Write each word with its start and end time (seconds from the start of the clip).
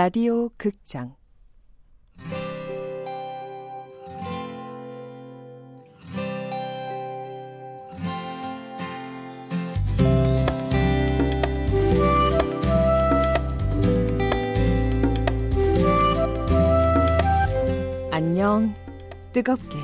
라디오 0.00 0.48
극장. 0.50 1.16
안녕 18.12 18.72
뜨겁게. 19.32 19.78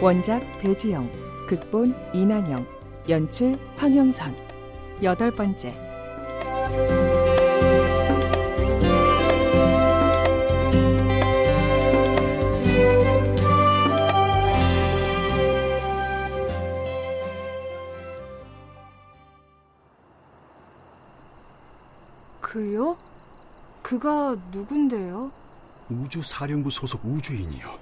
원작 0.00 0.40
배지영 0.60 1.10
극본 1.46 1.94
이난영 2.14 2.73
연출 3.08 3.58
황영선 3.76 4.34
여덟 5.02 5.30
번째 5.30 5.84
그요? 22.40 22.96
그가 23.82 24.36
누군데요? 24.52 25.30
우주사령부 25.90 26.70
소속 26.70 27.04
우주인이요. 27.04 27.78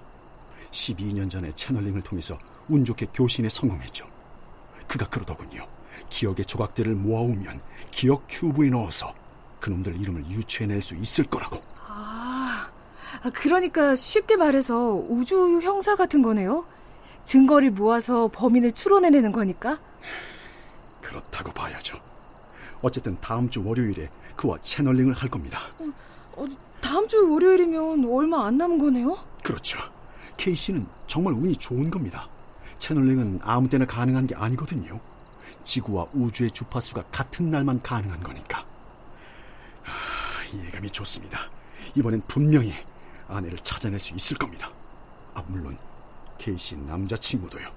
12년 0.70 1.30
전에 1.30 1.52
채널링을 1.54 2.00
통해서 2.00 2.38
운 2.68 2.84
좋게 2.84 3.06
교신에 3.12 3.48
성공했죠. 3.50 4.11
그가 4.92 5.08
그러더군요. 5.08 5.66
기억의 6.10 6.44
조각들을 6.44 6.94
모아오면 6.94 7.62
기억 7.90 8.24
큐브에 8.28 8.68
넣어서 8.68 9.14
그놈들 9.58 9.98
이름을 9.98 10.26
유추해낼 10.26 10.82
수 10.82 10.94
있을 10.96 11.24
거라고. 11.24 11.62
아, 11.88 12.68
아, 13.22 13.30
그러니까 13.30 13.94
쉽게 13.94 14.36
말해서 14.36 14.92
우주 15.08 15.60
형사 15.62 15.96
같은 15.96 16.20
거네요? 16.20 16.66
증거를 17.24 17.70
모아서 17.70 18.28
범인을 18.28 18.72
추론해내는 18.72 19.32
거니까? 19.32 19.78
그렇다고 21.00 21.52
봐야죠. 21.52 21.98
어쨌든 22.82 23.16
다음 23.22 23.48
주 23.48 23.66
월요일에 23.66 24.10
그와 24.36 24.58
채널링을 24.60 25.14
할 25.14 25.30
겁니다. 25.30 25.60
어, 25.78 26.42
어, 26.42 26.44
다음 26.82 27.08
주 27.08 27.32
월요일이면 27.32 28.04
얼마 28.12 28.46
안 28.46 28.58
남은 28.58 28.76
거네요? 28.76 29.16
그렇죠. 29.42 29.78
케이 30.36 30.54
씨는 30.54 30.86
정말 31.06 31.32
운이 31.32 31.56
좋은 31.56 31.88
겁니다. 31.88 32.28
채널링은 32.82 33.38
아무 33.42 33.68
때나 33.68 33.86
가능한 33.86 34.26
게 34.26 34.34
아니거든요. 34.34 34.98
지구와 35.62 36.06
우주의 36.12 36.50
주파수가 36.50 37.04
같은 37.12 37.48
날만 37.48 37.80
가능한 37.80 38.24
거니까. 38.24 38.66
아, 39.84 40.44
이해감이 40.52 40.90
좋습니다. 40.90 41.38
이번엔 41.94 42.22
분명히 42.26 42.72
아내를 43.28 43.58
찾아낼 43.58 44.00
수 44.00 44.14
있을 44.14 44.36
겁니다. 44.36 44.68
아, 45.32 45.44
물론 45.46 45.78
케이씨 46.38 46.76
남자친구도요. 46.76 47.70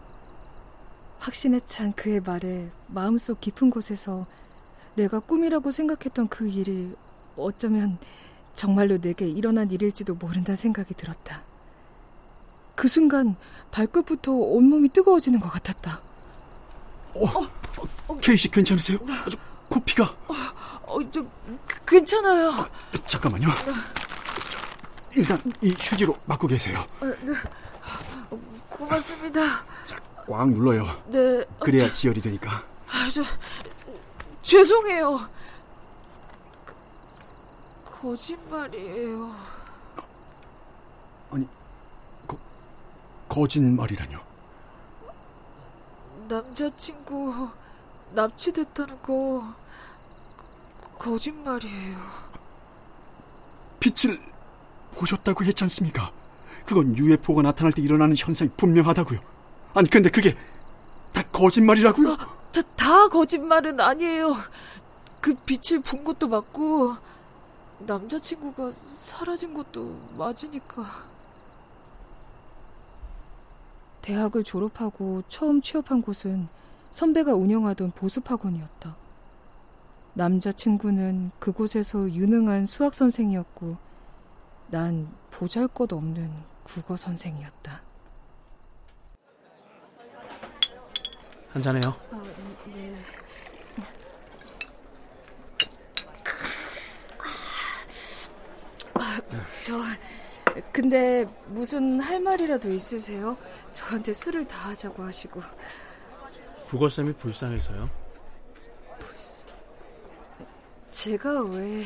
확신에 1.19 1.59
찬 1.65 1.93
그의 1.93 2.19
말에 2.21 2.71
마음속 2.87 3.39
깊은 3.39 3.69
곳에서 3.69 4.25
내가 4.95 5.19
꿈이라고 5.19 5.69
생각했던 5.69 6.29
그 6.29 6.47
일이 6.49 6.95
어쩌면 7.37 7.99
정말로 8.55 8.97
내게 8.97 9.29
일어난 9.29 9.69
일일지도 9.69 10.15
모른다는 10.15 10.55
생각이 10.55 10.95
들었다. 10.95 11.43
그 12.75 12.87
순간 12.87 13.35
발끝부터 13.71 14.31
온몸이 14.31 14.89
뜨거워지는 14.89 15.39
것 15.39 15.49
같았다. 15.49 16.01
어, 17.13 17.25
어, 17.25 17.47
어 18.07 18.17
케이 18.19 18.37
씨 18.37 18.49
괜찮으세요? 18.49 18.99
아주 19.25 19.37
코피가. 19.69 20.03
어, 20.27 20.33
어, 20.83 21.11
저 21.11 21.25
그, 21.65 21.85
괜찮아요. 21.85 22.49
아, 22.49 22.69
잠깐만요. 23.05 23.47
일단 25.15 25.41
이 25.61 25.73
휴지로 25.79 26.17
맞고 26.25 26.47
계세요. 26.47 26.85
아, 26.99 27.05
네. 27.05 27.33
고맙습니다. 28.69 29.41
자, 29.85 29.97
꽉 30.27 30.49
눌러요. 30.49 30.85
네. 31.07 31.43
그래야 31.59 31.91
지혈이 31.91 32.21
되니까. 32.21 32.63
아, 32.89 33.09
저 33.09 33.23
죄송해요. 34.41 35.17
거, 36.65 38.01
거짓말이에요. 38.01 39.35
아니, 41.31 41.45
거, 41.45 41.51
거짓말이라뇨? 43.35 44.17
남자친구 46.29 47.49
납치됐다는 48.13 49.01
거 49.01 49.53
거짓말이에요. 50.97 51.97
빛을 53.81 54.17
보셨다고 54.93 55.43
했지 55.43 55.65
않습니까? 55.65 56.11
그건 56.65 56.95
UFO가 56.97 57.41
나타날 57.41 57.73
때 57.73 57.81
일어나는 57.81 58.15
현상이 58.17 58.49
분명하다고요. 58.55 59.19
아니 59.73 59.89
근데 59.89 60.09
그게 60.09 60.37
다 61.11 61.21
거짓말이라고요? 61.23 62.13
아, 62.13 62.17
다, 62.53 62.61
다 62.77 63.07
거짓말은 63.09 63.81
아니에요. 63.81 64.33
그 65.19 65.35
빛을 65.45 65.81
본 65.81 66.05
것도 66.05 66.29
맞고 66.29 66.95
남자친구가 67.79 68.71
사라진 68.71 69.53
것도 69.53 69.99
맞으니까. 70.17 71.14
대학을 74.05 74.43
졸업하고 74.43 75.23
처음 75.29 75.61
취업한 75.61 76.03
곳은 76.03 76.47
선배가 76.91 77.33
운영하던 77.33 77.89
보습학원이었다. 77.93 78.95
남자친구는 80.13 81.31
그곳에서 81.39 82.13
유능한 82.13 82.67
수학 82.67 82.93
선생이었고, 82.93 83.77
난 84.67 85.11
보잘 85.31 85.67
것 85.67 85.91
없는 85.91 86.31
국어 86.63 86.95
선생이었다. 86.95 87.81
한잔해요. 91.49 91.95
아, 92.11 92.23
네. 92.67 92.95
아, 98.93 99.21
저 99.49 99.79
근데 100.71 101.25
무슨 101.47 101.99
할 101.99 102.19
말이라도 102.19 102.71
있으세요? 102.71 103.37
저한테 103.73 104.13
술을 104.13 104.47
다 104.47 104.69
하자고 104.69 105.03
하시고. 105.03 105.41
국어쌤이 106.67 107.13
불쌍해서요? 107.13 107.89
불쌍... 108.99 109.49
제가 110.89 111.41
왜... 111.43 111.83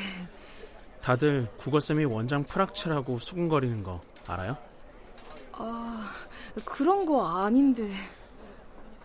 다들 1.02 1.50
국어쌤이 1.58 2.06
원장 2.06 2.44
프락치라고 2.44 3.18
수근거리는 3.18 3.84
거 3.84 4.02
알아요? 4.28 4.58
아, 5.54 6.12
그런 6.64 7.06
거 7.06 7.26
아닌데. 7.28 7.92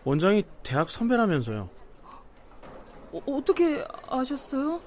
원장이 0.05 0.45
대학 0.63 0.91
선배라면서요. 0.91 1.71
어, 3.13 3.23
어떻게 3.27 3.87
아셨어요? 4.09 4.81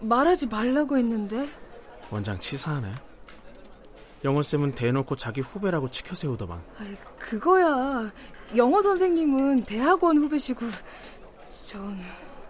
말하지 0.00 0.48
말라고 0.48 0.98
했는데. 0.98 1.48
원장 2.10 2.38
치사하네. 2.40 2.92
영어쌤은 4.24 4.74
대놓고 4.74 5.16
자기 5.16 5.40
후배라고 5.42 5.90
치켜 5.90 6.14
세우더만. 6.14 6.62
아이, 6.78 6.94
그거야. 7.18 8.10
영어 8.56 8.80
선생님은 8.80 9.64
대학원 9.64 10.18
후배시고, 10.18 10.66
전. 11.48 12.00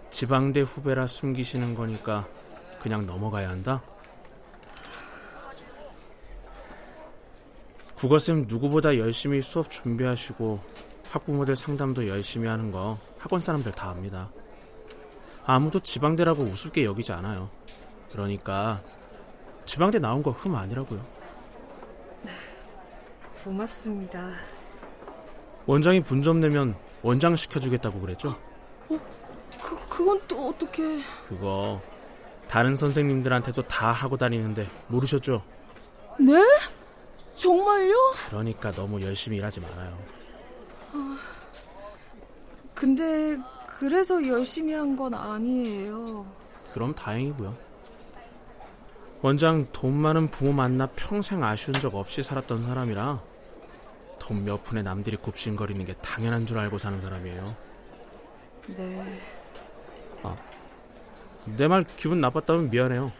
지방대 0.09 0.61
후배라 0.61 1.07
숨기시는 1.07 1.75
거니까 1.75 2.25
그냥 2.81 3.05
넘어가야 3.05 3.49
한다? 3.49 3.81
국어쌤 7.95 8.45
누구보다 8.47 8.97
열심히 8.97 9.41
수업 9.41 9.69
준비하시고 9.69 10.59
학부모들 11.09 11.55
상담도 11.55 12.07
열심히 12.07 12.47
하는 12.47 12.71
거 12.71 12.97
학원 13.17 13.41
사람들 13.41 13.71
다 13.73 13.89
압니다. 13.89 14.31
아무도 15.45 15.79
지방대라고 15.79 16.43
우습게 16.43 16.85
여기지 16.85 17.11
않아요. 17.13 17.49
그러니까 18.11 18.81
지방대 19.65 19.99
나온 19.99 20.23
거 20.23 20.31
흠 20.31 20.55
아니라고요. 20.55 21.14
고맙습니다. 23.45 24.31
원장이 25.67 26.01
분점 26.01 26.39
내면 26.39 26.75
원장 27.03 27.35
시켜주겠다고 27.35 28.01
그랬죠? 28.01 28.29
어? 28.89 28.99
그, 29.61 29.87
그건 29.87 30.19
또 30.27 30.49
어떻게... 30.49 30.99
그거 31.29 31.79
다른 32.47 32.75
선생님들한테도 32.75 33.61
다 33.63 33.91
하고 33.91 34.17
다니는데 34.17 34.67
모르셨죠? 34.87 35.43
네? 36.19 36.33
정말요? 37.35 37.95
그러니까 38.29 38.71
너무 38.71 39.01
열심히 39.01 39.37
일하지 39.37 39.59
말아요. 39.59 39.97
아, 40.93 41.17
근데 42.73 43.37
그래서 43.67 44.25
열심히 44.27 44.73
한 44.73 44.95
건 44.95 45.13
아니에요. 45.13 46.25
그럼 46.73 46.95
다행이고요. 46.95 47.55
원장 49.21 49.67
돈 49.71 49.93
많은 49.93 50.29
부모 50.29 50.51
만나 50.53 50.87
평생 50.95 51.43
아쉬운 51.43 51.79
적 51.79 51.93
없이 51.95 52.21
살았던 52.23 52.61
사람이라 52.63 53.21
돈 54.25 54.43
몇 54.43 54.63
푼에 54.63 54.81
남들이 54.81 55.17
굽신거리는 55.17 55.85
게 55.85 55.93
당연한 55.93 56.45
줄 56.47 56.57
알고 56.57 56.77
사는 56.79 56.99
사람이에요. 56.99 57.55
네. 58.67 59.21
아, 60.23 60.35
내 61.45 61.67
말 61.67 61.83
기분 61.95 62.21
나빴다면 62.21 62.71
미안해요. 62.71 63.11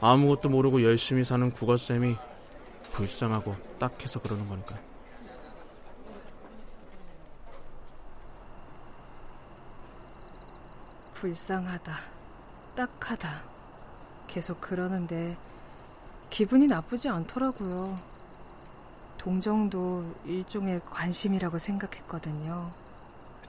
아무것도 0.00 0.48
모르고 0.50 0.84
열심히 0.84 1.24
사는 1.24 1.50
국어쌤이 1.50 2.16
불쌍하고 2.92 3.56
딱해서 3.80 4.20
그러는 4.20 4.46
거니까. 4.48 4.76
불쌍하다. 11.14 11.96
딱하다. 12.76 13.42
계속 14.28 14.60
그러는데 14.60 15.36
기분이 16.30 16.66
나쁘지 16.66 17.08
않더라고요. 17.08 17.98
동정도 19.18 20.14
일종의 20.24 20.80
관심이라고 20.88 21.58
생각했거든요. 21.58 22.70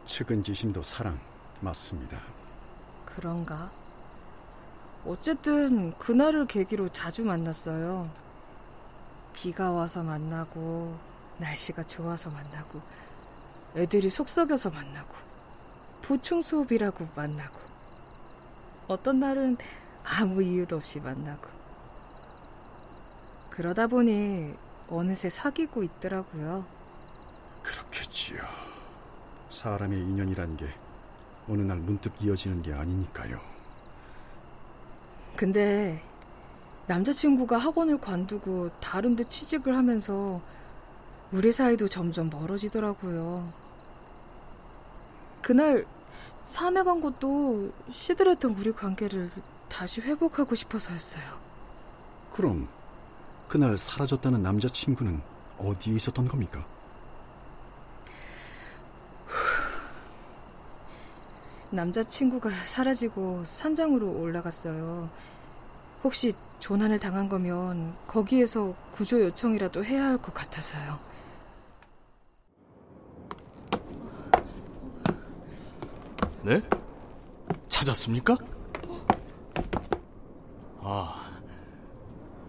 측은지심도 0.03 0.81
사랑 0.81 1.19
맞습니다. 1.61 2.17
그런가? 3.05 3.71
어쨌든 5.05 5.97
그날을 5.97 6.47
계기로 6.47 6.89
자주 6.89 7.23
만났어요. 7.23 8.09
비가 9.33 9.71
와서 9.71 10.03
만나고 10.03 10.97
날씨가 11.37 11.83
좋아서 11.83 12.29
만나고 12.29 12.81
애들이 13.75 14.09
속썩여서 14.09 14.71
만나고 14.71 15.15
보충 16.01 16.41
수업이라고 16.41 17.07
만나고 17.15 17.57
어떤 18.87 19.19
날은 19.19 19.57
아무 20.03 20.41
이유도 20.41 20.75
없이 20.75 20.99
만나고 20.99 21.47
그러다 23.51 23.87
보니 23.87 24.55
어느새 24.89 25.29
사귀고 25.29 25.83
있더라고요. 25.83 26.65
그렇겠지요. 27.63 28.41
사람의 29.49 29.99
인연이란 29.99 30.57
게 30.57 30.67
어느 31.47 31.61
날 31.61 31.77
문득 31.77 32.13
이어지는 32.21 32.61
게 32.61 32.73
아니니까요. 32.73 33.39
근데 35.35 36.01
남자친구가 36.87 37.57
학원을 37.57 37.99
관두고 37.99 38.71
다른 38.79 39.15
데 39.15 39.23
취직을 39.23 39.75
하면서 39.77 40.41
우리 41.31 41.51
사이도 41.51 41.87
점점 41.87 42.29
멀어지더라고요. 42.29 43.51
그날 45.41 45.85
산에 46.41 46.83
간 46.83 46.99
것도 46.99 47.71
시들했던 47.91 48.55
우리 48.57 48.71
관계를 48.71 49.29
다시 49.67 50.01
회복하고 50.01 50.55
싶어서였어요. 50.55 51.23
그럼 52.33 52.67
그날 53.49 53.77
사라졌다는 53.77 54.41
남자친구는 54.43 55.21
어디에 55.57 55.95
있었던 55.95 56.27
겁니까? 56.27 56.63
남자친구가 61.71 62.49
사라지고 62.49 63.43
산장으로 63.45 64.19
올라갔어요. 64.19 65.09
혹시 66.03 66.31
조난을 66.59 66.99
당한 66.99 67.29
거면 67.29 67.95
거기에서 68.07 68.73
구조 68.91 69.21
요청이라도 69.21 69.83
해야 69.85 70.05
할 70.05 70.17
것 70.17 70.33
같아서요. 70.33 70.99
네? 76.43 76.61
찾았습니까? 77.67 78.37
아, 80.81 81.39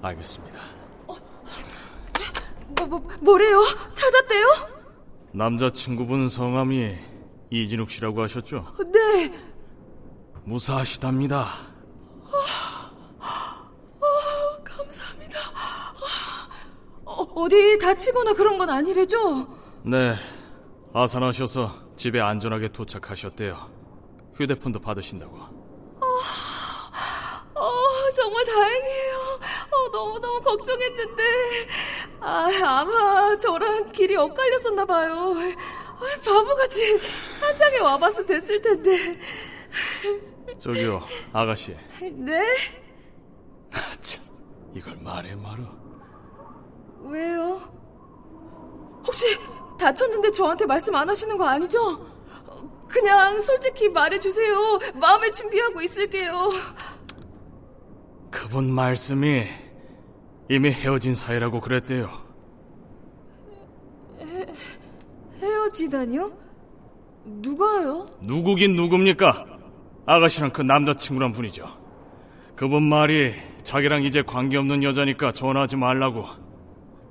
알겠습니다. 0.02 0.49
뭐, 2.90 2.98
뭐, 2.98 3.08
뭐래요? 3.20 3.62
찾았대요? 3.94 4.46
남자친구분 5.32 6.28
성함이 6.28 6.96
이진욱 7.50 7.88
씨라고 7.88 8.20
하셨죠? 8.22 8.66
네. 8.92 9.32
무사하시답니다. 10.44 11.46
감사합니다. 14.64 15.38
어, 17.04 17.22
어디 17.22 17.78
다치거나 17.78 18.32
그런 18.34 18.58
건 18.58 18.70
아니래죠? 18.70 19.46
네, 19.84 20.16
아산하셔서 20.92 21.94
집에 21.96 22.20
안전하게 22.20 22.72
도착하셨대요. 22.72 23.70
휴대폰도 24.34 24.80
받으신다고. 24.80 25.36
어, 27.54 28.10
정말 28.16 28.44
다행이에요. 28.46 29.14
어, 29.70 29.88
너무너무 29.92 30.40
걱정했는데. 30.40 31.22
아, 32.20 32.48
아마 32.64 33.36
저랑 33.36 33.92
길이 33.92 34.16
엇갈렸었나 34.16 34.84
봐요. 34.84 35.34
아, 35.36 36.20
바보같이 36.24 36.98
산장에 37.38 37.78
와봤으면 37.78 38.26
됐을 38.26 38.60
텐데. 38.60 39.18
저기요, 40.58 41.00
아가씨. 41.32 41.76
네? 42.00 42.56
참, 44.02 44.24
이걸 44.74 44.96
말해 45.02 45.34
말어. 45.34 45.64
왜요? 47.02 47.60
혹시 49.06 49.26
다쳤는데 49.78 50.30
저한테 50.30 50.66
말씀 50.66 50.94
안 50.94 51.08
하시는 51.08 51.36
거 51.36 51.46
아니죠? 51.46 52.06
그냥 52.86 53.40
솔직히 53.40 53.88
말해주세요. 53.88 54.78
마음의 54.94 55.32
준비하고 55.32 55.80
있을게요. 55.80 56.48
그분 58.30 58.70
말씀이 58.70 59.46
이미 60.50 60.72
헤어진 60.72 61.14
사이라고 61.14 61.60
그랬대요. 61.60 62.10
헤어지다니요? 65.40 66.32
누가요? 67.24 68.06
누구긴 68.20 68.74
누굽니까? 68.74 69.46
아가씨랑 70.06 70.50
그 70.50 70.62
남자친구란 70.62 71.32
분이죠. 71.32 71.64
그분 72.56 72.82
말이 72.82 73.32
자기랑 73.62 74.02
이제 74.02 74.22
관계없는 74.22 74.82
여자니까 74.82 75.30
전화하지 75.30 75.76
말라고 75.76 76.24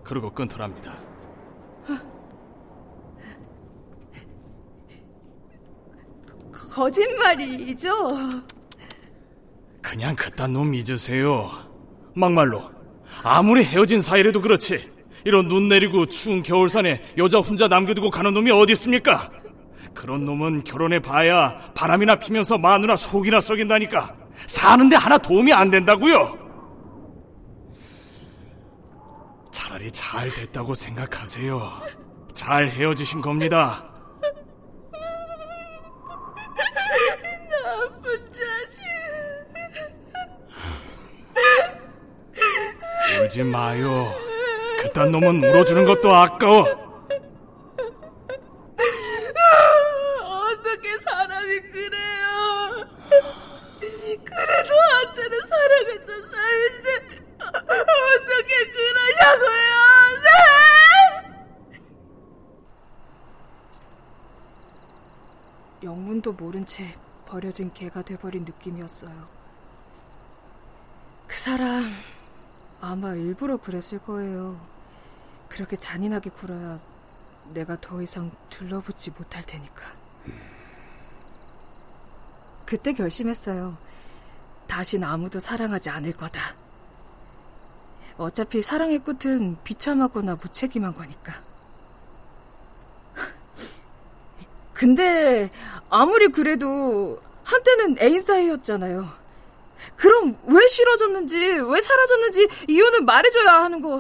그러고 0.04 0.34
끊더랍니다. 0.34 0.96
거짓말이죠? 6.52 7.90
그냥 9.82 10.14
그딴 10.18 10.52
놈 10.52 10.74
잊으세요. 10.74 11.50
막말로 12.14 12.79
아무리 13.24 13.64
헤어진 13.64 14.02
사이라도 14.02 14.42
그렇지 14.42 14.90
이런 15.26 15.48
눈 15.48 15.68
내리고 15.68 16.06
추운 16.06 16.42
겨울산에 16.42 17.02
여자 17.18 17.40
혼자 17.40 17.68
남겨두고 17.68 18.10
가는 18.10 18.34
놈이 18.34 18.52
어디 18.52 18.74
있습니까? 18.74 19.30
그런 19.94 20.26
놈은 20.26 20.64
결혼해 20.64 21.00
봐야 21.00 21.58
바람이나 21.74 22.16
피면서 22.16 22.58
마누나 22.58 22.96
속이나 22.96 23.42
썩인다니까 23.42 24.16
사는데 24.48 24.96
하나 24.96 25.18
도움이 25.18 25.52
안 25.52 25.70
된다고요. 25.70 26.38
차라리 29.52 29.92
잘 29.92 30.32
됐다고 30.34 30.74
생각하세요. 30.74 31.62
잘 32.34 32.70
헤어지신 32.70 33.22
겁니다. 33.22 33.86
나쁜 37.52 38.32
자식. 38.32 38.80
울지 43.30 43.44
마요. 43.44 44.12
그딴 44.80 45.12
놈은 45.12 45.44
울어주는 45.44 45.86
것도 45.86 46.14
아까워. 46.14 46.62
어떻게 50.24 50.98
사람이 50.98 51.60
그래요? 51.72 52.88
그래도 54.26 54.74
한때는 54.92 55.40
사랑했던 55.48 56.30
사이인데 56.32 56.90
어떻게 57.38 58.72
그러냐고요? 58.72 59.70
네! 60.24 60.30
영문도 65.84 66.34
모른 66.34 66.66
채 66.66 66.84
버려진 67.28 67.72
개가 67.74 68.02
돼버린 68.02 68.44
느낌이었어요. 68.44 69.28
그 71.28 71.38
사람 71.38 71.94
아마 72.82 73.14
일부러 73.14 73.58
그랬을 73.58 74.00
거예요. 74.00 74.60
그렇게 75.50 75.76
잔인하게 75.76 76.30
굴어야 76.30 76.80
내가 77.54 77.80
더 77.82 78.02
이상 78.02 78.32
들러붙지 78.50 79.12
못할 79.12 79.44
테니까. 79.44 79.84
그때 82.66 82.94
결심했어요. 82.94 83.78
다신 84.68 85.04
아무도 85.04 85.40
사랑하지 85.40 85.90
않을 85.90 86.14
거다. 86.14 86.56
어차피 88.18 88.62
사랑의 88.62 89.00
끝은 89.00 89.58
비참하거나 89.64 90.36
무책임한 90.36 90.94
거니까. 90.94 91.42
근데 94.74 95.50
아무리 95.90 96.28
그래도 96.30 97.22
한때는 97.44 97.98
애인 98.00 98.22
사이였잖아요. 98.22 99.10
그럼 99.96 100.38
왜 100.39 100.39
싫어졌는지, 100.80 101.38
왜 101.38 101.82
사라졌는지 101.82 102.48
이유는 102.70 103.06
말해줘야 103.06 103.64
하는 103.64 103.82
거 103.82 104.00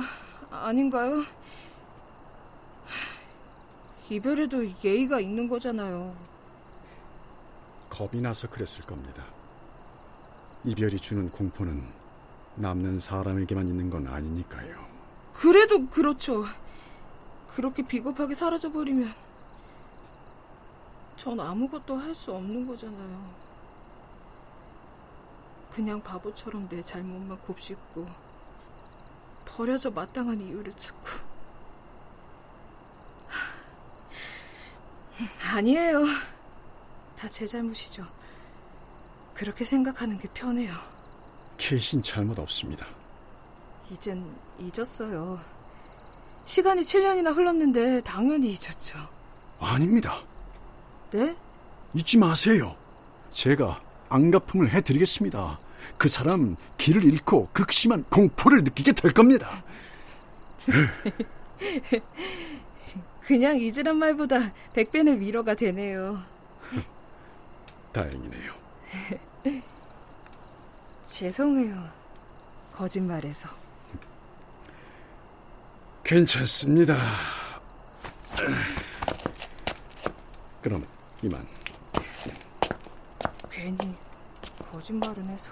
아닌가요? 0.50 1.24
이별에도 4.10 4.66
예의가 4.84 5.20
있는 5.20 5.48
거잖아요. 5.48 6.16
겁이 7.90 8.22
나서 8.22 8.48
그랬을 8.50 8.84
겁니다. 8.86 9.24
이별이 10.64 11.00
주는 11.00 11.30
공포는 11.30 11.84
남는 12.56 13.00
사람에게만 13.00 13.68
있는 13.68 13.90
건 13.90 14.08
아니니까요. 14.08 14.88
그래도 15.34 15.86
그렇죠. 15.88 16.46
그렇게 17.50 17.86
비겁하게 17.86 18.36
사라져버리면 18.36 19.14
전 21.18 21.40
아무것도 21.40 21.98
할 21.98 22.16
수 22.16 22.32
없는 22.34 22.66
거잖아요. 22.68 23.49
그냥 25.80 26.04
바보처럼 26.04 26.68
내 26.68 26.84
잘못만 26.84 27.40
곱씹고 27.40 28.06
버려져 29.46 29.90
마땅한 29.90 30.42
이유를 30.42 30.74
찾고 30.76 31.08
아니에요. 35.54 36.04
다 37.18 37.30
제 37.30 37.48
잘못이죠. 37.48 38.06
그렇게 39.34 39.64
생각하는 39.64 40.20
게 40.20 40.28
편해요. 40.34 40.74
케이신 41.58 42.04
잘못 42.04 42.38
없습니다. 42.40 42.86
이젠 43.90 44.22
잊었어요. 44.60 45.40
시간이 46.44 46.82
7년이나 46.82 47.34
흘렀는데 47.34 48.02
당연히 48.02 48.50
잊었죠. 48.52 48.98
아닙니다. 49.62 50.20
네? 51.12 51.38
잊지 51.94 52.18
마세요. 52.18 52.76
제가 53.32 53.82
안갚음을 54.10 54.72
해드리겠습니다. 54.74 55.58
그 55.98 56.10
사람 56.10 56.56
길을 56.78 57.04
잃고 57.04 57.50
극심한 57.54 58.04
공포를 58.10 58.64
느끼게 58.64 58.94
될 58.94 59.14
겁니다. 59.14 59.64
그냥 63.26 63.60
잊으란 63.60 63.98
말보다 63.98 64.54
백배는 64.74 65.22
위로가 65.22 65.54
되네요. 65.54 66.20
다행이네요. 67.94 68.54
죄송해요. 71.08 71.90
거짓말해서. 72.72 73.50
괜찮습니다. 76.04 76.98
그럼 80.62 80.86
이만. 81.22 81.46
괜히 83.52 83.78
거짓말은 84.72 85.26
해서. 85.26 85.52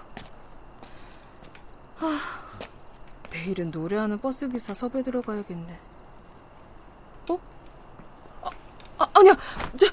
아, 1.99 2.19
내일은 3.31 3.71
노래하는 3.71 4.19
버스 4.19 4.47
기사 4.49 4.73
섭외 4.73 5.01
들어가야겠네. 5.01 5.79
어? 7.29 7.39
아, 8.43 8.49
아 8.99 9.09
아니야. 9.13 9.35
저 9.75 9.87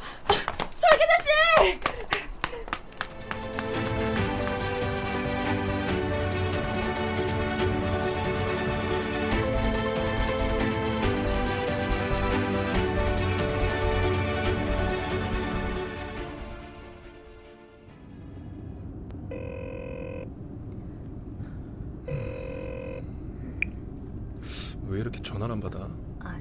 이렇게 25.05 25.21
전화를 25.21 25.53
안 25.53 25.61
받아? 25.61 25.87
아, 26.21 26.41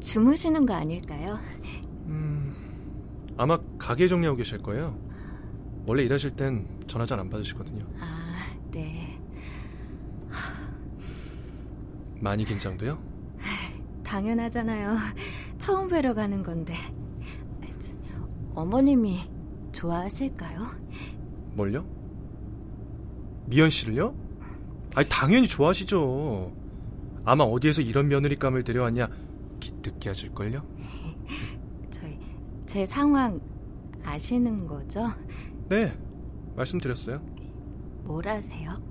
주, 0.00 0.20
무시는 0.20 0.66
거 0.66 0.74
아닐까요? 0.74 1.38
음, 2.06 2.54
아마 3.38 3.58
가게 3.78 4.06
정리하고 4.06 4.36
계실 4.36 4.58
거예요. 4.58 4.98
원래 5.86 6.02
일하실 6.02 6.36
땐 6.36 6.68
전화 6.86 7.06
잘 7.06 7.18
안 7.18 7.30
받으시거든요. 7.30 7.86
아, 7.98 8.46
네. 8.70 9.18
많이 12.20 12.44
긴장돼요? 12.44 12.98
당연하잖아요. 14.04 14.96
처음 15.56 15.88
뵈러 15.88 16.12
가는 16.12 16.42
건데. 16.42 16.74
어머님이 18.54 19.20
좋아하실까요? 19.72 20.66
뭘요? 21.54 21.86
미연 23.46 23.70
씨를요? 23.70 24.14
아니, 24.96 25.08
당연히 25.08 25.48
좋아하시죠. 25.48 26.52
아마 27.30 27.44
어디에서 27.44 27.80
이런 27.82 28.08
며느리감을 28.08 28.64
데려왔냐 28.64 29.08
기특해 29.60 30.08
하실걸요? 30.08 30.66
저희 31.88 32.18
제 32.66 32.84
상황 32.84 33.40
아시는 34.02 34.66
거죠? 34.66 35.06
네 35.68 35.96
말씀드렸어요 36.56 37.20
뭐라세요? 38.02 38.82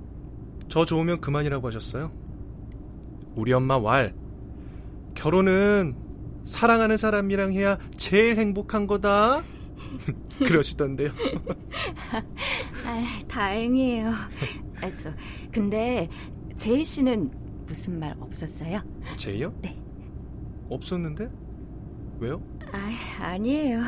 저 0.70 0.86
좋으면 0.86 1.20
그만이라고 1.20 1.68
하셨어요 1.68 2.14
우리 3.36 3.52
엄마 3.52 3.78
왈 3.78 4.16
결혼은 5.16 5.98
사랑하는 6.46 6.96
사람이랑 6.96 7.52
해야 7.52 7.78
제일 7.98 8.38
행복한 8.38 8.88
거다 8.88 9.44
그러시던데요 10.48 11.12
아, 12.88 13.20
다행이에요 13.28 14.08
아, 14.08 14.98
저 14.98 15.12
근데 15.52 16.08
제이 16.56 16.86
씨는 16.86 17.49
무슨 17.70 18.00
말 18.00 18.16
없었어요? 18.20 18.82
제이요? 19.16 19.54
네. 19.62 19.80
없었는데? 20.70 21.30
왜요? 22.18 22.42
아, 22.72 22.90
아니에요. 23.22 23.80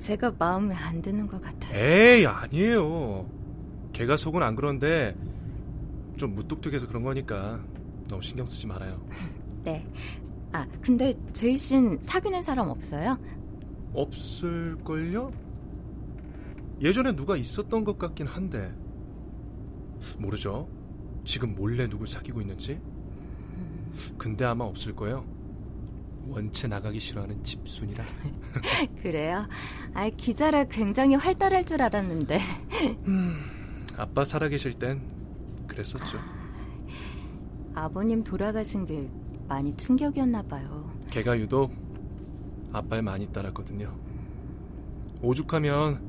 제가 0.00 0.32
마음에 0.36 0.74
안 0.74 1.00
드는 1.00 1.28
것 1.28 1.40
같아서. 1.40 1.78
에이, 1.78 2.26
아니에요. 2.26 3.30
걔가 3.92 4.16
속은 4.16 4.42
안 4.42 4.56
그런데 4.56 5.16
좀 6.16 6.34
무뚝뚝해서 6.34 6.88
그런 6.88 7.04
거니까 7.04 7.60
너무 8.08 8.20
신경 8.22 8.44
쓰지 8.44 8.66
말아요. 8.66 9.00
네. 9.62 9.86
아, 10.52 10.66
근데 10.82 11.14
제이 11.32 11.56
씨는 11.56 11.98
사귀는 12.02 12.42
사람 12.42 12.68
없어요? 12.68 13.16
없을걸요? 13.94 15.32
예전에 16.80 17.14
누가 17.14 17.36
있었던 17.36 17.84
것 17.84 17.98
같긴 17.98 18.26
한데 18.26 18.74
모르죠. 20.18 20.68
지금 21.24 21.54
몰래 21.54 21.88
누굴 21.88 22.08
사귀고 22.08 22.40
있는지? 22.40 22.80
근데 24.18 24.44
아마 24.44 24.64
없을 24.64 24.94
거예요. 24.94 25.24
원체 26.28 26.66
나가기 26.66 26.98
싫어하는 26.98 27.42
집순이라. 27.44 28.04
그래요? 29.00 29.46
아, 29.94 30.08
기자라 30.10 30.64
굉장히 30.64 31.14
활달할 31.14 31.64
줄 31.64 31.80
알았는데. 31.82 32.40
음, 33.06 33.36
아빠 33.96 34.24
살아계실 34.24 34.74
땐 34.74 35.00
그랬었죠. 35.68 36.18
아버님 37.74 38.24
돌아가신 38.24 38.86
게 38.86 39.08
많이 39.48 39.76
충격이었나 39.76 40.42
봐요. 40.42 40.90
걔가 41.10 41.38
유독 41.38 41.72
아빠를 42.72 43.02
많이 43.02 43.26
따랐거든요. 43.32 43.94
오죽하면 45.22 46.02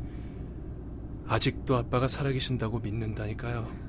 아직도 1.28 1.76
아빠가 1.76 2.08
살아계신다고 2.08 2.80
믿는다니까요. 2.80 3.87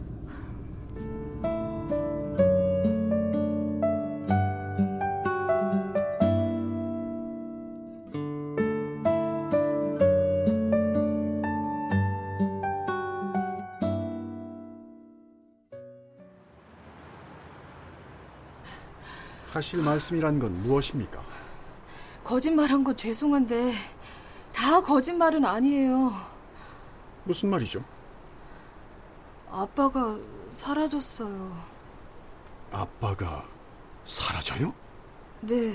하실 19.58 19.82
말씀이란 19.82 20.38
건 20.38 20.62
무엇입니까? 20.62 21.20
거짓말한 22.22 22.84
건 22.84 22.96
죄송한데 22.96 23.74
다 24.52 24.80
거짓말은 24.80 25.44
아니에요. 25.44 26.12
무슨 27.24 27.50
말이죠? 27.50 27.82
아빠가 29.50 30.16
사라졌어요. 30.52 31.56
아빠가 32.70 33.44
사라져요? 34.04 34.72
네. 35.40 35.74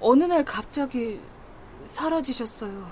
어느 0.00 0.24
날 0.24 0.42
갑자기 0.42 1.20
사라지셨어요. 1.84 2.90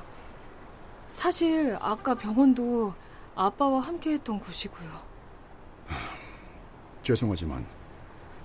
사실 1.06 1.78
아까 1.80 2.14
병원도 2.14 2.92
아빠와 3.34 3.80
함께 3.80 4.12
했던 4.12 4.38
곳이고요. 4.38 4.90
죄송하지만 7.02 7.77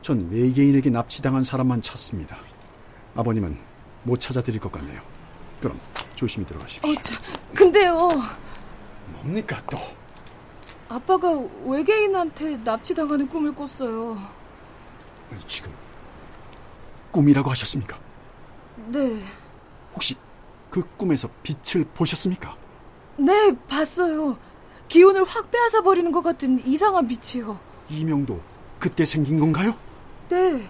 전 0.04 0.30
외계인에게 0.30 0.90
납치당한 0.90 1.46
사람만 1.46 1.82
찾습니다. 1.82 2.38
아버님은 3.16 3.58
못 4.04 4.20
찾아드릴 4.20 4.60
것 4.60 4.70
같네요. 4.74 5.02
그럼 5.62 5.80
조심히 6.14 6.46
들어가십시오. 6.46 6.92
어, 6.92 6.96
자, 7.02 7.18
근데요. 7.56 8.10
뭡니까 9.14 9.62
또? 9.72 9.78
아빠가 10.90 11.32
외계인한테 11.66 12.58
납치당하는 12.58 13.30
꿈을 13.30 13.56
꿨어요. 13.56 14.18
지금 15.48 15.72
꿈이라고 17.12 17.50
하셨습니까? 17.52 17.98
네. 18.88 19.24
혹시 19.96 20.16
그 20.70 20.84
꿈에서 20.98 21.30
빛을 21.44 21.86
보셨습니까? 21.94 22.54
네, 23.18 23.56
봤어요. 23.70 24.38
기운을 24.90 25.24
확 25.24 25.50
빼앗아 25.50 25.82
버리는 25.82 26.12
것 26.12 26.22
같은 26.22 26.62
이상한 26.68 27.08
빛이요. 27.08 27.58
이명도 27.90 28.42
그때 28.80 29.06
생긴 29.06 29.40
건가요? 29.40 29.74
네. 30.34 30.68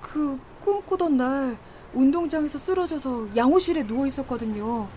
그 0.00 0.40
꿈꾸던 0.60 1.18
날 1.18 1.58
운동장에서 1.92 2.56
쓰러져서 2.56 3.36
양호실에 3.36 3.86
누워 3.86 4.06
있었거든요. 4.06 4.88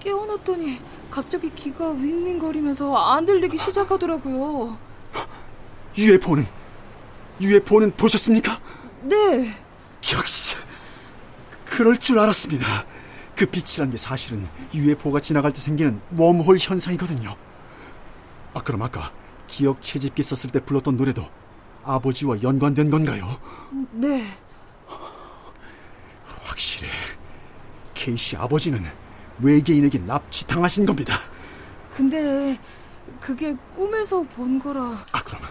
깨어났더니 0.00 0.80
갑자기 1.10 1.54
귀가 1.54 1.90
윙윙거리면서 1.90 2.96
안 2.96 3.26
들리기 3.26 3.58
시작하더라고요. 3.58 4.78
UFO는 5.98 6.46
UFO는 7.42 7.92
보셨습니까? 7.94 8.58
네. 9.02 9.54
역시 10.14 10.56
그럴 11.66 11.98
줄 11.98 12.18
알았습니다. 12.18 12.86
그 13.36 13.44
빛이란 13.44 13.90
게 13.90 13.98
사실은 13.98 14.48
UFO가 14.72 15.20
지나갈 15.20 15.52
때 15.52 15.60
생기는 15.60 16.00
웜홀 16.16 16.56
현상이거든요. 16.58 17.36
아 18.54 18.62
그럼 18.62 18.80
아까 18.80 19.12
기억 19.46 19.82
채집기 19.82 20.22
썼을 20.22 20.50
때 20.50 20.60
불렀던 20.60 20.96
노래도 20.96 21.28
아버지와 21.84 22.42
연관된 22.42 22.90
건가요? 22.90 23.38
네. 23.92 24.26
확실해. 26.44 26.88
케이씨 27.94 28.36
아버지는 28.36 28.84
외계인에게 29.40 29.98
납치당하신 30.00 30.86
겁니다. 30.86 31.18
근데 31.94 32.58
그게 33.20 33.54
꿈에서 33.76 34.22
본 34.22 34.58
거라. 34.58 35.04
아 35.12 35.22
그럼 35.22 35.42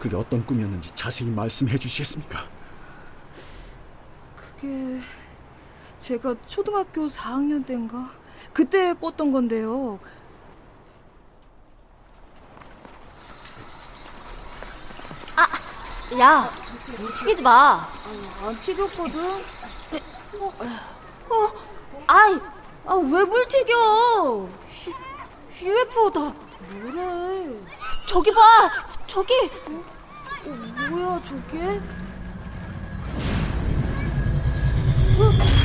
그게 0.00 0.16
어떤 0.16 0.44
꿈이었는지 0.44 0.90
자세히 0.94 1.30
말씀해 1.30 1.76
주시겠습니까? 1.78 2.44
그게 4.36 5.00
제가 5.98 6.34
초등학교 6.46 7.06
4학년 7.06 7.64
때인가 7.64 8.10
그때 8.52 8.92
꿨던 8.94 9.32
건데요. 9.32 9.98
야, 16.18 16.48
물 16.98 17.12
튀기지 17.14 17.42
마. 17.42 17.86
안 18.44 18.56
튀겼거든. 18.60 19.20
어, 20.38 20.52
어 21.30 21.52
아이, 22.06 22.38
아, 22.86 22.94
왜 22.94 23.24
물 23.24 23.46
튀겨? 23.48 24.48
UFO다. 25.62 26.20
뭐래? 26.70 27.48
저기 28.06 28.30
봐, 28.32 28.40
저기. 29.06 29.32
어, 29.66 30.50
뭐야 30.90 31.20
저게? 31.24 31.80
어, 35.18 35.55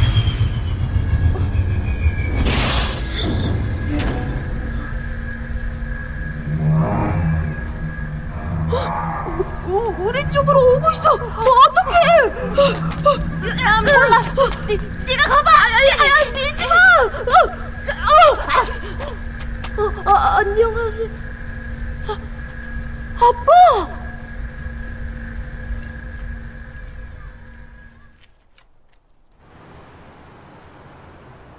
쪽으로 10.32 10.76
오고 10.78 10.92
있어. 10.92 11.14
어, 11.14 11.18
어떡해? 11.18 11.96
난 13.64 13.84
몰라. 13.84 14.22
니, 14.68 14.78
네가 14.78 15.24
가봐. 15.30 15.50
아야, 15.66 15.92
야, 16.26 16.32
밀지 16.34 16.66
마. 16.68 16.74
어, 19.78 19.84
어, 19.84 20.14
아, 20.14 20.38
안녕하세요. 20.40 21.10
아, 22.08 22.18
아빠. 23.18 24.02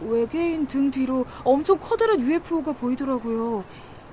외계인 0.01 0.67
등 0.67 0.91
뒤로 0.91 1.25
엄청 1.45 1.79
커다란 1.79 2.21
UFO가 2.21 2.73
보이더라고요. 2.73 3.65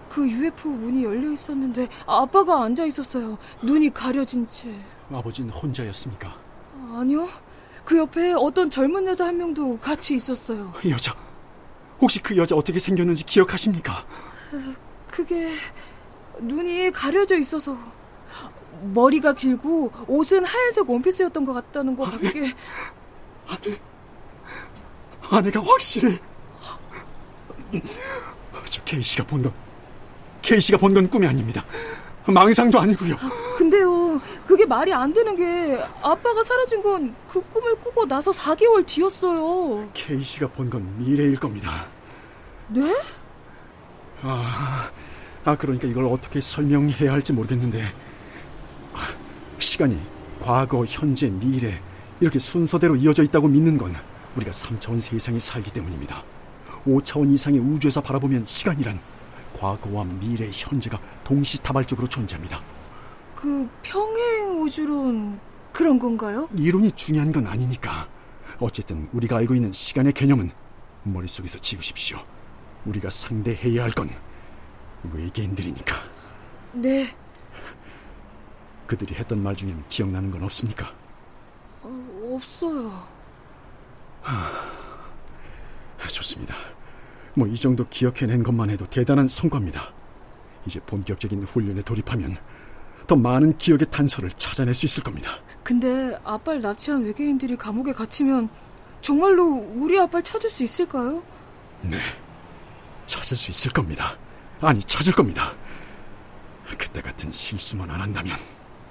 그 0.10 0.28
UFO 0.28 0.72
문이 0.72 1.04
열려 1.04 1.32
있었는데 1.32 1.88
아빠가 2.06 2.63
앉아 2.63 2.86
있었어요. 2.86 3.38
눈이 3.62 3.93
가려진 3.93 4.45
채. 4.48 4.74
아버지는 5.12 5.50
혼자였습니까? 5.52 6.36
아니요. 6.93 7.28
그 7.86 7.98
옆에 7.98 8.34
어떤 8.34 8.69
젊은 8.69 9.06
여자 9.08 9.26
한 9.28 9.38
명도 9.38 9.78
같이 9.80 10.15
있었어요. 10.15 10.74
여자. 10.89 11.15
혹시 12.02 12.22
그 12.22 12.36
여자 12.38 12.56
어떻게 12.56 12.80
생겼는지 12.80 13.24
기억하십니까? 13.26 14.06
그게 15.08 15.52
눈이 16.39 16.91
가려져 16.91 17.38
있어서 17.38 17.78
머리가 18.93 19.34
길고 19.34 19.91
옷은 20.08 20.45
하얀색 20.45 20.89
원피스였던 20.89 21.43
것 21.45 21.54
같다는 21.54 21.95
거밖에. 21.95 22.56
아내, 23.48 23.80
아내가 25.30 25.62
확실해. 25.62 26.19
저 28.69 28.84
케이 28.84 29.02
씨가 29.02 29.26
본 29.26 29.41
건, 29.41 29.52
케이 30.49 30.59
씨가 30.59 30.79
본 30.79 30.95
건 30.95 31.07
꿈이 31.07 31.27
아닙니다. 31.27 31.63
망상도 32.25 32.79
아니고요. 32.79 33.13
아, 33.21 33.29
근데요, 33.57 34.19
그게 34.47 34.65
말이 34.65 34.91
안 34.93 35.13
되는 35.13 35.35
게 35.35 35.79
아빠가 36.01 36.41
사라진 36.43 36.81
건 36.81 37.13
그 37.27 37.39
꿈을 37.49 37.75
꾸고 37.75 38.07
나서 38.07 38.31
4개월 38.31 38.83
뒤였어요. 38.85 39.88
케이 39.93 40.19
씨가 40.23 40.47
본 40.47 40.71
건 40.71 40.97
미래일 40.97 41.39
겁니다. 41.39 41.85
네? 42.69 42.95
아, 44.23 44.89
아 45.45 45.55
그러니까 45.55 45.88
이걸 45.88 46.05
어떻게 46.05 46.41
설명해야 46.41 47.12
할지 47.13 47.31
모르겠는데 47.31 47.83
아, 48.95 48.99
시간이 49.59 49.99
과거, 50.41 50.83
현재, 50.85 51.29
미래 51.29 51.79
이렇게 52.19 52.39
순서대로 52.39 52.95
이어져 52.95 53.21
있다고 53.21 53.47
믿는 53.47 53.77
건 53.77 53.95
우리가 54.35 54.51
3차원 54.51 54.99
세상에 54.99 55.39
살기 55.39 55.71
때문입니다. 55.71 56.23
5차원 56.88 57.31
이상의 57.33 57.59
우주에서 57.59 58.01
바라보면 58.01 58.45
시간이란 58.47 58.99
과거와 59.57 60.05
미래, 60.05 60.49
현재가 60.51 60.99
동시다발적으로 61.23 62.07
존재합니다. 62.07 62.62
그 63.35 63.69
평행 63.81 64.62
우주론 64.62 65.39
그런 65.71 65.97
건가요? 65.99 66.49
이론이 66.55 66.91
중요한 66.93 67.31
건 67.31 67.47
아니니까. 67.47 68.07
어쨌든 68.59 69.07
우리가 69.13 69.38
알고 69.38 69.55
있는 69.55 69.71
시간의 69.71 70.13
개념은 70.13 70.51
머릿속에서 71.03 71.57
지우십시오. 71.59 72.17
우리가 72.85 73.09
상대해야 73.09 73.83
할 73.83 73.91
건 73.91 74.09
외계인들이니까. 75.13 75.95
네. 76.73 77.15
그들이 78.88 79.13
했던 79.15 79.41
말 79.41 79.55
중엔 79.55 79.83
기억나는 79.88 80.31
건 80.31 80.43
없습니까? 80.43 80.93
어, 81.83 82.33
없어요. 82.35 83.07
하... 84.21 84.49
좋습니다. 86.07 86.55
뭐 87.35 87.47
이 87.47 87.55
정도 87.55 87.87
기억해낸 87.87 88.43
것만 88.43 88.69
해도 88.69 88.85
대단한 88.85 89.27
성과입니다. 89.27 89.93
이제 90.65 90.79
본격적인 90.81 91.43
훈련에 91.43 91.81
돌입하면 91.81 92.37
더 93.07 93.15
많은 93.15 93.57
기억의 93.57 93.89
단서를 93.89 94.29
찾아낼 94.31 94.73
수 94.73 94.85
있을 94.85 95.03
겁니다. 95.03 95.31
근데 95.63 96.17
아빠를 96.23 96.61
납치한 96.61 97.03
외계인들이 97.03 97.55
감옥에 97.55 97.93
갇히면 97.93 98.49
정말로 99.01 99.45
우리 99.75 99.97
아빠를 99.99 100.23
찾을 100.23 100.49
수 100.49 100.63
있을까요? 100.63 101.23
네. 101.81 101.97
찾을 103.05 103.35
수 103.37 103.51
있을 103.51 103.71
겁니다. 103.71 104.17
아니, 104.61 104.79
찾을 104.81 105.13
겁니다. 105.13 105.51
그때 106.77 107.01
같은 107.01 107.31
실수만 107.31 107.89
안 107.89 108.01
한다면. 108.01 108.35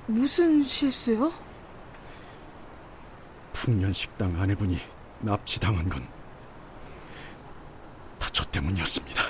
무슨 0.07 0.63
실수요? 0.63 1.31
풍년식당 3.53 4.41
아내분이 4.41 4.79
납치당한 5.21 5.89
건다 5.89 6.09
저 8.39 8.45
때문이었습니다. 8.45 9.21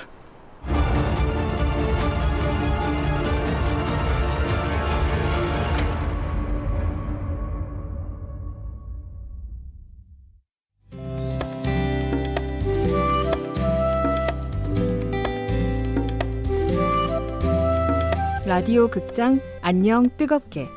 라디오 18.45 18.87
극장 18.91 19.39
안녕 19.63 20.07
뜨겁게 20.17 20.67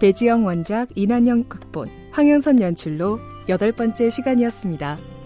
배지영 0.00 0.44
원작 0.44 0.88
이난영 0.96 1.44
극본 1.44 1.88
황영선 2.10 2.60
연출로 2.60 3.20
여덟 3.48 3.70
번째 3.70 4.08
시간이었습니다. 4.08 5.17